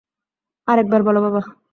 [0.67, 1.41] আরেকবার বলো বাবা।